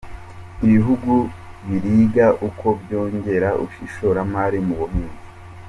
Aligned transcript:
Ibihugu 0.65 1.11
biriga 1.67 2.27
uko 2.47 2.67
byongera 2.81 3.49
ishoramari 3.85 4.57
mu 4.65 4.73
buhinzi. 4.79 5.19